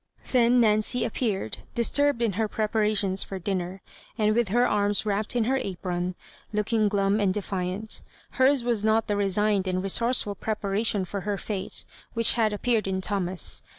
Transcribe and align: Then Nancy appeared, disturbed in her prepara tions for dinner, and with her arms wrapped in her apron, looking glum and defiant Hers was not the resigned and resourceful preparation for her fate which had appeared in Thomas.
Then 0.31 0.59
Nancy 0.59 1.05
appeared, 1.05 1.59
disturbed 1.75 2.23
in 2.23 2.33
her 2.33 2.47
prepara 2.49 2.97
tions 2.97 3.21
for 3.21 3.37
dinner, 3.37 3.83
and 4.17 4.33
with 4.33 4.47
her 4.47 4.67
arms 4.67 5.05
wrapped 5.05 5.35
in 5.35 5.43
her 5.43 5.57
apron, 5.57 6.15
looking 6.51 6.89
glum 6.89 7.19
and 7.19 7.31
defiant 7.31 8.01
Hers 8.31 8.63
was 8.63 8.83
not 8.83 9.05
the 9.05 9.15
resigned 9.15 9.67
and 9.67 9.83
resourceful 9.83 10.33
preparation 10.33 11.05
for 11.05 11.21
her 11.21 11.37
fate 11.37 11.85
which 12.15 12.33
had 12.33 12.51
appeared 12.51 12.87
in 12.87 12.99
Thomas. 12.99 13.61